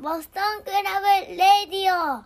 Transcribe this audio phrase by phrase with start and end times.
[0.00, 2.22] ボストンクラブレディオ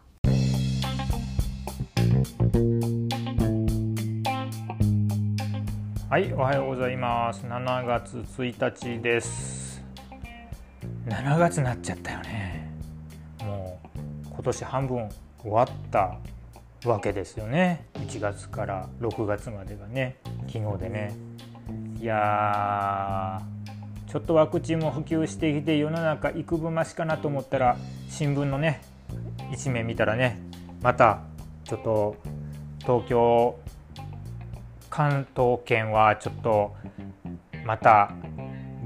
[6.11, 7.47] はい、おはようございます。
[7.47, 9.82] 7月1日です。
[11.07, 12.70] 7月になっちゃったよね。
[13.40, 13.98] もう
[14.29, 15.09] 今年半分
[15.41, 16.18] 終わった
[16.84, 17.86] わけですよね。
[17.95, 21.14] 1月から6月までがね、昨日でね。
[21.98, 23.52] いやー、
[24.12, 27.78] ちょっとワクチンも普及してきて世の中幾分増しかなと思ったら
[28.10, 28.82] 新聞のね
[29.50, 30.38] 一面見たらね
[30.82, 31.20] また
[31.64, 32.16] ちょっと
[32.80, 33.59] 東京
[34.90, 36.77] 関東圏はちょっと
[37.64, 38.12] また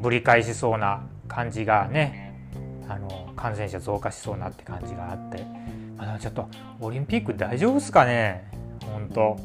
[0.00, 2.48] ぶり返しそうな感じがね
[2.88, 5.44] あの感染者増加しそうなって感じがあって、
[5.96, 6.48] まあ、ちょっと
[6.80, 8.48] オリンピック大丈夫ですかね？
[8.82, 9.36] 本当。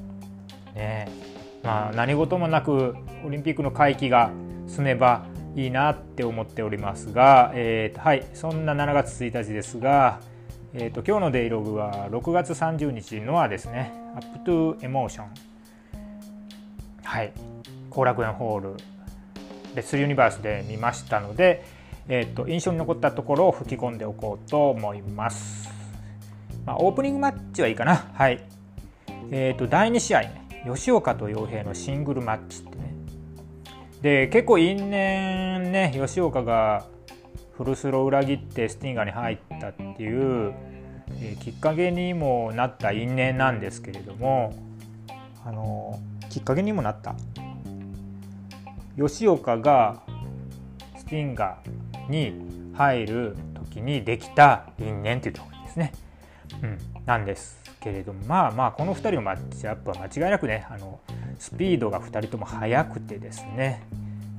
[0.76, 1.08] ね。
[1.64, 2.96] まあ何事もなく
[3.26, 4.30] オリンピックの会期が
[4.68, 10.20] 済めばいいなって思っておりますが、えー、はいそんな7月1日ですが、
[10.74, 15.26] えーと、今日のデイログは6月30日のはですね「Up to Emotion」
[17.04, 17.34] はい
[17.90, 18.78] 後楽園ホール
[19.76, 21.64] レッスルユニバースで見ましたので、
[22.08, 25.70] えーと、印象に残ったところを吹き込んでおこうと思います、
[26.66, 28.10] まあ、オープニングマッチはいいかな。
[28.14, 28.44] はい。
[29.34, 32.64] えーと、第2試合ね吉岡と洋平のシングルマッチ
[34.02, 36.86] で結構因縁ね吉岡が
[37.58, 40.54] フルスロ裏切ってスティンガーに入ったっていう、
[41.20, 44.54] えー、きっかけにもなった因縁なんですけれども
[45.46, 47.16] あのきっかけにもなった。
[48.98, 50.02] 吉岡が
[50.98, 55.94] スティンガーに入る時にできた因縁っていうところですね、
[56.62, 61.00] うん、なんですけれどもまあまあこの2人のマッチアップは間違いなくねあの
[61.42, 63.82] スピードが2人とも速くてですね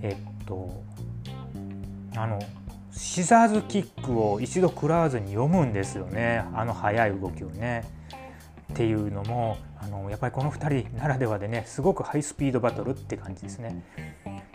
[0.02, 0.84] えっと
[2.16, 2.38] あの
[2.92, 7.84] シザーズキックを一度食らわずに読むんですよねあの速い動きをね。
[8.72, 13.84] っていうのもあのやっぱりこの2人ならではでねすごくハイスピードバトルって感じですね。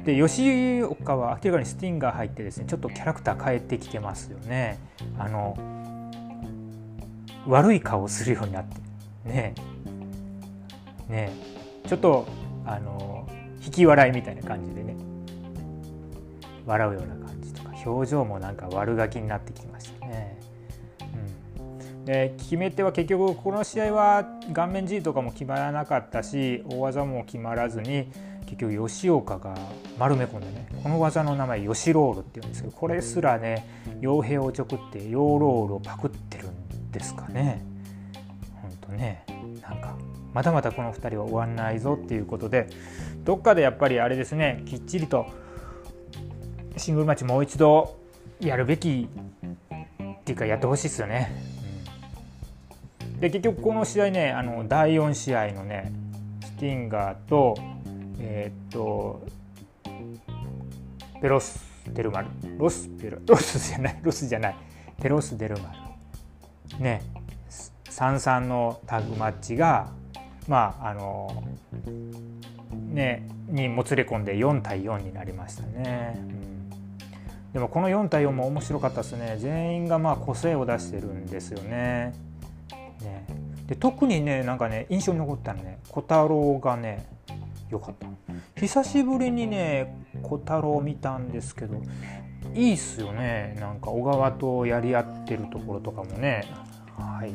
[0.04, 4.80] で吉岡は明らかにスティンガー入ってですねちょっとキャラクター変えてきてますよね。
[5.20, 5.56] あの
[7.46, 8.80] 悪い顔をするようになって
[9.30, 9.54] ね
[11.10, 11.57] ね
[11.88, 12.28] ちょっと
[12.66, 13.28] あの
[13.66, 14.96] 引き笑いみたいな感じでね
[16.66, 20.38] 笑うような感じとか表情もなんか悪ガキになってきましたね。
[21.00, 28.12] うん、で決め手は結局この試合は顔面 G とかも決まらなかったし大技も決まらずに
[28.46, 29.56] 結局吉岡が
[29.98, 33.66] 丸め込んでねこの技の名前ヨシロールっていうんですけどこれすらね
[34.02, 37.62] 傭兵をちょくってヨーロールをパクってるんですかね。
[38.62, 39.24] ほんとね
[40.38, 42.68] まだまだこの2人は終わんないぞっていうことで
[43.24, 45.26] どっかでやっぱりあれですねきっちりと
[46.76, 47.98] シングルマッチもう一度
[48.40, 51.32] やるべきっていうかやってほしいですよね。
[53.20, 55.92] で結局この試合ねあの第4試合のね
[56.44, 57.56] スティンガーと
[58.20, 59.26] えー、っと
[61.20, 62.28] ペロス・デルマル。
[62.60, 64.56] ロスペロロスじゃないロスじゃない。
[65.02, 65.74] テロス・デルマ
[66.78, 66.84] ル。
[66.84, 67.02] ね
[67.90, 69.90] 33のタッグマッチが
[70.48, 71.44] まああの
[72.72, 76.14] ねにもつれ込んで4対4になりましたね。
[76.18, 76.70] うん。
[77.54, 79.38] でもこの4対4も面白かったですね。
[79.40, 82.14] 全員がまあ個性を出してるんですよね。
[83.02, 83.26] ね。
[83.68, 87.06] で特にねなんかね印象に残ったのね小太郎がね
[87.70, 88.08] よかった
[88.60, 91.82] 久しぶりにね小太郎見たんですけど
[92.54, 93.56] いいっすよね。
[93.60, 96.46] なんか小川とやり合ってるところとかもね。
[96.98, 97.32] はい。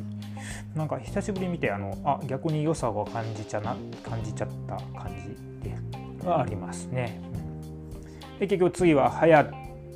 [0.74, 5.52] なんか久しぶり見てあのあ逆に良さを感じちゃな感じちゃった感じ
[6.26, 7.20] はありますね。
[8.38, 9.44] で結局次は早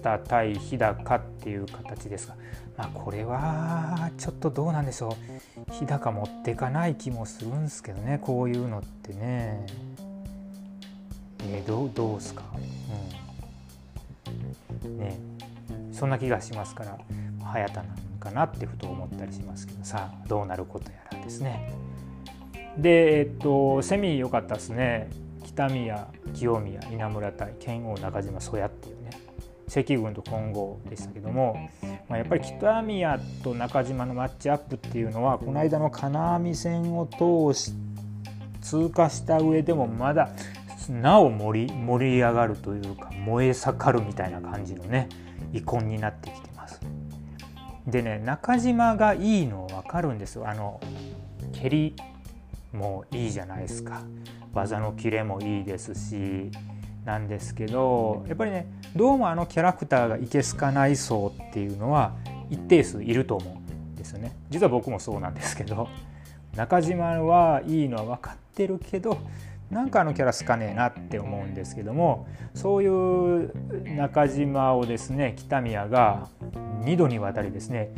[0.02, 2.36] 田対日高っていう形ですが、
[2.76, 5.16] まあ、これはちょっとどうなんでしょ
[5.68, 9.66] う日高持っていかない気もするんですけどねこういうのってね。
[11.48, 12.42] え、どうどうすか、
[14.84, 15.16] うんね、
[15.92, 16.98] そんな気がしますから
[17.44, 17.94] 早田なの
[18.26, 21.72] かなってふと思ったりしますけどさどうなることやらですね。
[22.76, 25.08] でえっとセミ良かったですね
[25.44, 29.10] 北宮清宮稲村対剣王中島曽谷っていうね
[29.68, 31.70] 関軍と混合でしたけども、
[32.08, 37.72] まあ、やっぱり北宮と中島のマッチアップっていうのはこの間の金網戦を通し
[38.60, 40.28] 通過した上でもまだ
[40.90, 45.08] なお盛り上がるというか燃え盛るみたいな感じのね
[45.52, 46.55] 遺恨になってきて。
[47.86, 50.48] でね中島がいいの分かるんですよ。
[50.48, 50.80] あの
[51.52, 51.94] 蹴り
[52.72, 54.02] もいいじゃないですか。
[54.52, 56.50] 技のキレもいいですし
[57.04, 58.66] なんですけどやっぱりね
[58.96, 62.16] どうもあのキャラクターがいけすかない層っていうのは
[62.50, 64.34] 一定数いると思うんですよね。
[64.50, 65.88] 実は僕もそうなんですけど
[66.56, 69.18] 中島はいいのは分かってるけど
[69.70, 76.28] なんかあのキャラ好かねえなって思うんですけどもそういう中島をですね北宮が
[76.82, 77.92] 2度にわたりですね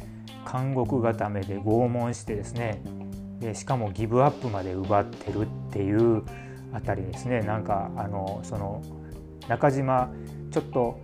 [0.50, 2.82] 監獄固めで拷問してですね
[3.38, 6.24] でしかもギブアップまで奪ってるっていう
[6.72, 8.82] あたりですねなんかあのその
[9.46, 10.10] 中島
[10.50, 10.98] ちょっと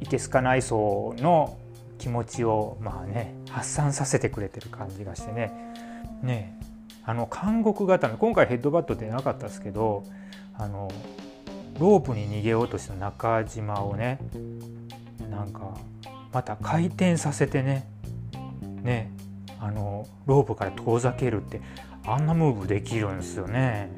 [0.00, 1.56] いけすかない層の
[1.98, 5.52] 気持ちをまあね発散させてくれてる感じがしてね。
[6.22, 6.58] ね
[7.04, 10.04] あの監獄型の今回ヘッドバットってなかったですけど
[10.58, 10.90] あの
[11.78, 14.18] ロープに逃げようとした中島をね
[15.30, 15.74] なんか
[16.32, 17.86] また回転させてね
[18.82, 19.10] ね
[19.58, 21.60] あのロープから遠ざけるって
[22.04, 23.88] あんなムーブできるんですよね。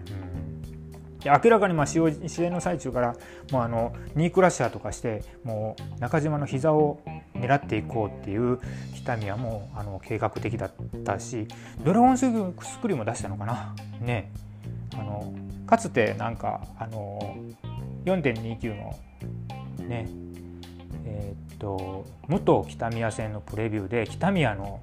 [1.24, 2.10] 明らかにまあ試合
[2.50, 3.16] の最中から
[3.50, 7.00] もうあのニークラッシャーとかしてもう中島の膝を
[7.34, 8.58] 狙っていこうっていう
[8.94, 10.72] 北宮もあの計画的だっ
[11.04, 11.46] たし
[11.82, 12.34] ドラゴンスク
[12.88, 13.74] リューも出したのかな？
[14.00, 14.30] ね
[14.94, 15.32] あの
[15.66, 17.36] かつてなんかあの
[18.04, 18.96] 4.29の
[19.88, 20.08] ね
[21.06, 24.80] えー、っと武藤北宮戦のプレビューで北宮の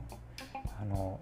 [0.81, 1.19] あの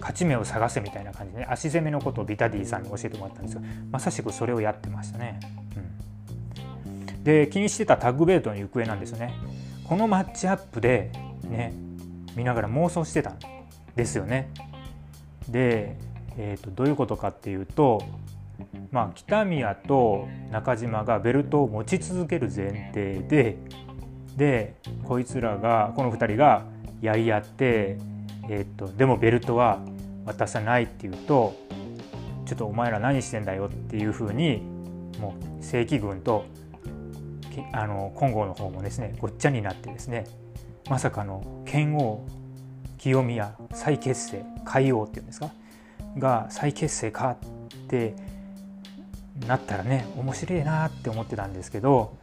[0.00, 5.40] 勝ち目を探せみたいな感じで、ね、足攻めのことをビタディさんに教えてもらったんですよまさしくそれをやってましたね。
[7.06, 9.34] うん、で気にしてたタッグベルトの行方なんですよね。
[9.84, 11.10] このマッチアップで
[11.44, 11.72] ね
[12.36, 13.38] 見ながら妄想してたん
[13.96, 14.50] ですよね。
[15.48, 15.96] で、
[16.36, 18.02] えーと、どういうことかっていうと
[18.92, 23.56] まあ北宮と中島がベルトを持ち続ける前提で
[24.36, 24.74] で
[25.04, 26.64] こいつらがこの2人が
[27.00, 27.96] やり合って、
[28.52, 29.78] えーと、でもベルトは
[30.26, 31.54] 渡さないっていうと
[32.44, 34.60] ちょっとお前ら何してんだよっていうふうに
[35.20, 36.44] もう正規軍と
[37.72, 40.26] あの金剛の方もですねごっちゃになってですね
[40.88, 42.26] まさかの剣王
[42.98, 45.50] 清宮再結成海王っていうんですか？
[46.18, 47.36] が再結成か
[47.84, 48.14] って
[49.46, 52.18] なったらね面白いなって思ってたんですけど、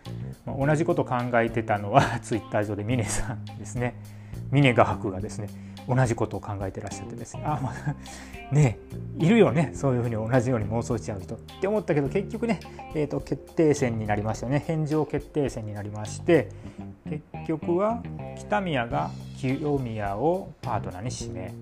[0.45, 3.95] まあ、同じこと考えてたのは ツイッター上で峰さんですね。
[4.51, 5.50] 峰画伯がですね
[5.88, 7.44] 同じことを考えてらっしゃってですね。
[7.45, 7.95] あまあ
[8.54, 8.78] ね
[9.18, 9.72] いるよね。
[9.74, 12.60] そういうふうに同じように妄想しちゃう人って思ったけど結局ね、
[12.95, 14.63] えーと、決定戦になりましたね。
[14.68, 16.50] 返上決定戦になりまして
[17.06, 18.04] 結局は
[18.38, 21.54] 北宮が清宮をパートナーに指名。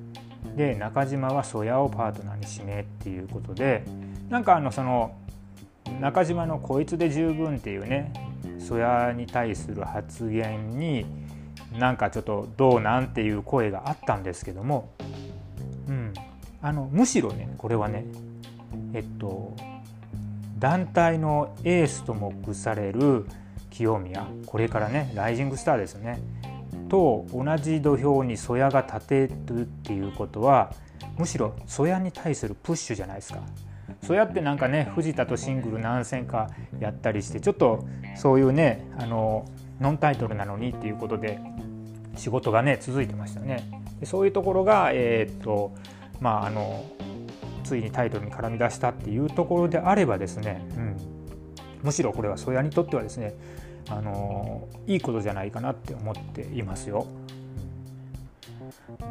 [0.55, 3.83] で中島は曽谷をパートナーに指名っていうことで
[4.29, 5.15] なんかあのその
[5.99, 8.13] 中島の「こいつで十分」っていうね
[8.59, 11.05] 曽谷に対する発言に
[11.79, 14.91] なんかちょっとどうなんていう声があったんですけども、
[15.87, 16.13] うん、
[16.61, 18.05] あのむしろねこれはね
[18.93, 19.55] えっと
[20.57, 23.25] 団体のエースと目される
[23.69, 26.19] 清宮これからねライジングスターですよね。
[26.87, 30.71] と同じ土俵に曽谷が立てるっていうことは
[31.17, 33.39] むしろ曽谷に対するプッシュじゃないですか。
[34.01, 36.49] そうやってなんかね藤田とシングル何戦か
[36.79, 37.85] やったりしてちょっと
[38.15, 39.45] そういうねあの
[39.79, 41.39] ノンタイトルなのにっていうことで
[42.17, 43.81] 仕事がね続いてましたね。
[43.99, 45.73] でそういうところが、えー、っと
[46.19, 46.85] まああの
[47.63, 50.97] ついにタイトルに絡み出したっていうところであればですね、うん、
[51.83, 53.33] むしろこれは曽谷にとってはですね
[53.89, 57.07] あのいいことじゃないかなって思っていますよ。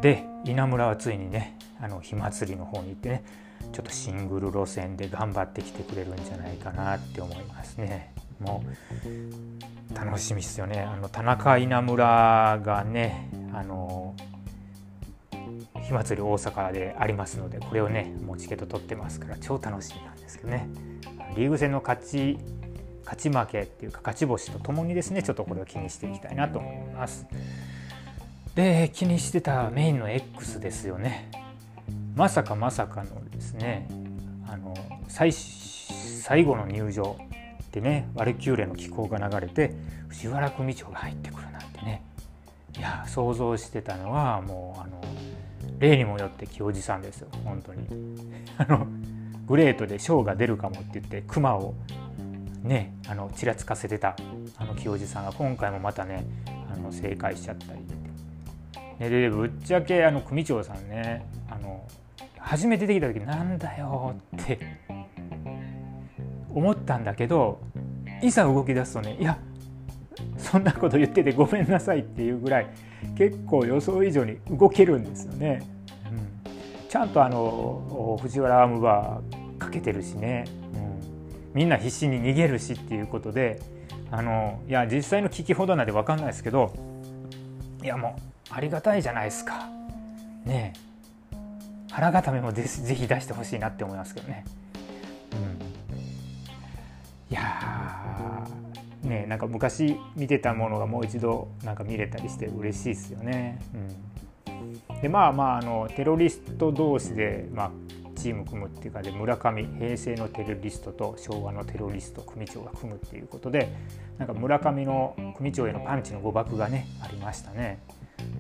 [0.01, 3.25] で稲村はついにねあの火祭りの方に行ってね
[3.73, 8.13] ちょっとシングル路線で頑張ってきてくれるんじゃないかなって思いますね。
[8.41, 8.65] も
[9.93, 10.81] う楽しみですよね。
[10.81, 14.15] あの田中稲村がねあの
[15.83, 20.69] 火祭り大阪でありますのでこれをねもうチケット取ってますから超楽しみなんですけどね
[21.37, 22.39] リーグ戦の勝ち
[23.05, 27.27] 勝ち負けっていうか勝ち星とともにですねちょっとこれを気にしていきたいなと思います。
[28.55, 31.31] で気にしてたメインの X ですよね。
[32.15, 33.89] まさかまさかのですね
[34.49, 34.75] あの
[35.09, 37.17] 最最後の入場
[37.75, 39.75] でねワルキューレの気候が流れて
[40.07, 42.03] 藤原組長が入ってくるなんてね。
[42.79, 45.01] いや想像してたのはもうあの
[45.79, 47.29] 例にもよって清治さんですよ。
[47.45, 47.87] 本当に。
[48.59, 48.87] あの
[49.47, 51.75] グレートでショーが出るかもって言って熊を
[52.63, 54.17] ねあのちらつかせてた
[54.57, 56.25] あの清治さんが今回もまたね
[56.73, 57.81] あの正解しちゃったり
[58.99, 61.85] ね、でぶっちゃけあの組長さんねあの
[62.39, 64.59] 初めて出てきた時なんだよって
[66.55, 67.61] 思ったんだけど
[68.23, 69.39] いざ動き出すとねいや
[70.39, 72.67] そんなこと言っててごめんなさいっていうぐらい
[73.17, 75.63] 結構予想以上に動けるんですよね。
[76.11, 80.45] うん、ちゃんとあの藤原アームバーかけてるしね、
[80.75, 83.61] うん、みんな必死に逃げるしっていうことで
[84.11, 86.73] あのいや実際の聞きほどなんで分かんないですけど
[87.83, 89.69] いやもうありがたいじゃないですか。
[90.45, 90.95] ねえ。
[91.91, 94.45] 腹固めもぜぜひ出してほしいなって思いますけどね、
[97.31, 98.47] いや
[99.03, 103.61] ねなんか昔見てたものがもう一度なんか見れたりして嬉しいですよね、
[104.49, 107.71] うん、でまあまああのテロリスト同士で、まあ、
[108.17, 113.75] チーム組むっていうかで村上平成のテロリストと昭和のテロリスト組長が組むっていうことで
[114.19, 117.81] なんか村上の組長へのパンチの誤爆がねありましたね。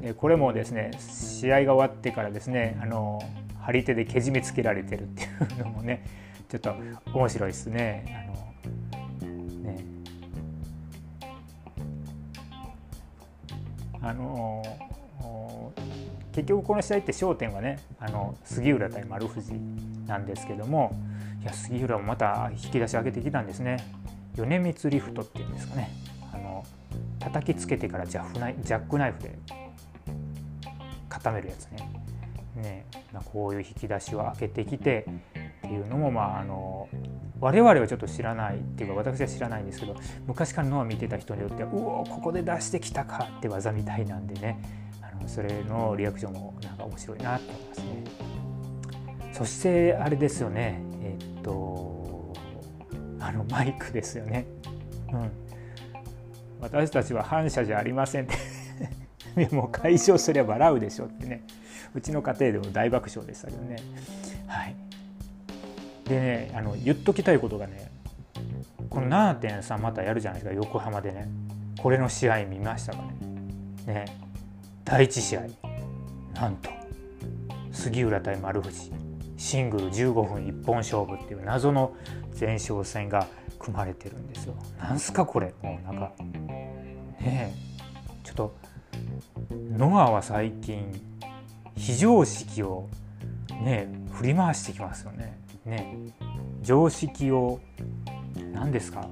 [0.00, 3.20] でこれもですね試合が終わってからですねあの
[3.60, 5.26] 張り手でけじめつけられてるってい
[5.60, 6.06] うのもね
[6.48, 6.74] ちょっと
[7.12, 8.26] 面白いですね。
[8.30, 8.43] あの
[14.04, 14.62] あの
[16.32, 19.52] 結局この試合って焦点はねあの杉浦対丸藤
[20.06, 20.94] なんですけども
[21.40, 23.76] いや杉浦もまた引き出し上げてきたんですね。
[24.36, 25.90] 米光リフトっていうんですかね。
[26.32, 26.64] あの
[27.20, 29.38] 叩きつけてからジャフナイジャックナイフで
[31.08, 31.88] 固めるやつね。
[32.56, 35.06] ね、まあ、こういう引き出しを開けてきて
[35.58, 36.88] っていうのもまああの
[37.44, 39.94] 我々はちょっと知らないっていうか私は知らないんですけど
[40.26, 44.58] 昔からのア見てた人によってはうおここで出してきたかって技みたいなんでね
[45.02, 48.04] あのそれのリアクションもなんか面白いなと思いますね。
[49.34, 52.32] そしてあれですよねえっと
[53.20, 54.46] あのマイクですよね。
[55.12, 55.30] うん、
[56.62, 58.28] 私たちは反社じゃありませんっ
[59.36, 61.44] て も解消すれば笑うでしょってね
[61.94, 63.76] うちの家庭でも大爆笑でしたけどね。
[64.46, 64.76] はい、
[66.04, 67.90] でねあの言っときたいことがね
[68.90, 71.28] この7.3またやるじゃないですか横浜でね。
[71.80, 73.94] これの試合見ましたかね。
[73.94, 74.04] ね。
[74.84, 75.42] 第1試合。
[76.34, 76.70] なんと
[77.72, 78.92] 杉浦対丸藤。
[79.36, 81.94] シングル15分一本勝負っていう謎の
[82.38, 83.26] 前哨戦が
[83.58, 84.54] 組まれてるんですよ。
[84.78, 85.52] なんすかこれ。
[85.60, 86.12] もうなんか
[87.20, 87.52] ね
[88.22, 88.56] ちょっと
[89.76, 90.92] ノアは最近
[91.76, 92.88] 非常識を
[93.50, 95.43] ね振り回してきますよね。
[95.64, 95.96] ね
[96.62, 97.60] 常識を
[98.52, 99.08] 何ですか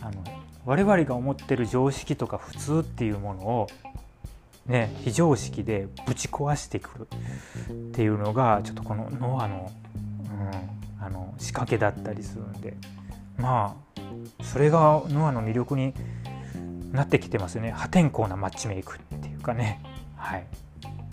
[0.00, 0.24] あの
[0.64, 3.66] 我々が思ってる常識とか普通っていうものを
[4.66, 7.08] ね非常識でぶち壊してくる
[7.72, 9.70] っていうのがちょっとこのノアの,、
[10.98, 12.74] うん、あの仕掛けだったりするんで
[13.36, 15.94] まあそれがノアの魅力に
[16.92, 17.72] なってきてますよね。
[17.72, 19.80] 破天荒なマッチメイクっていうかね。
[20.16, 20.46] はい。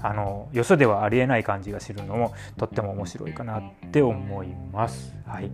[0.03, 5.15] あのよそではありえない感じがするのもとっても面白いかなって思います。
[5.25, 5.51] はい。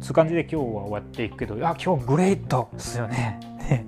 [0.00, 3.40] そういう感じで今日は終わっていくけど、あ今日グレイトですよね。
[3.68, 3.86] ね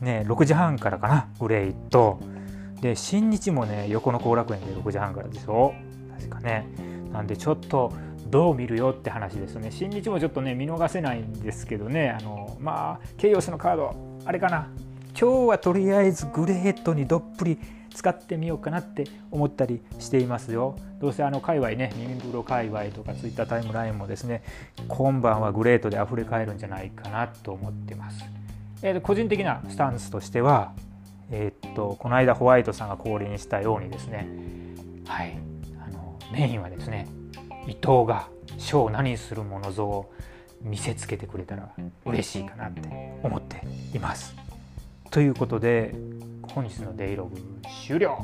[0.00, 2.20] ね6時半からかなグレイト。
[2.80, 5.74] で新日もね横の後楽園で6時半からでしょ
[6.18, 6.66] 確かね。
[7.12, 7.92] なんでちょっと
[8.28, 9.70] どう見るよって話ですね。
[9.70, 13.94] 新日もちょっとね見逃せないんですけどねあのまあケイオスのカード
[14.24, 14.68] あれかな
[15.18, 17.58] 今日はとりあえずグレートにどっぷり
[17.94, 20.76] 使ってみようかなって思ったりしていますよ。
[21.00, 24.42] どうせあの界隈ね、耳風呂界隈とかツイッタータイムラインもですね、
[24.88, 28.24] 今晩はグレートで溢れ返るんじゃないかなと思ってます。
[28.82, 30.72] えー、個人的なスタンスとしては、
[31.30, 34.28] えー、っとこの間ホワイトさんが降臨したようにですね、
[35.06, 35.36] はい、
[35.86, 37.06] あのメインはですね、
[37.66, 40.12] 伊藤がショー何するものぞを
[40.62, 41.70] 見せつけてくれたら
[42.04, 43.62] 嬉しいかなって思って
[43.94, 44.34] います。
[45.10, 45.94] ということで
[46.54, 47.40] 本日のデイログ
[47.86, 48.18] 終了。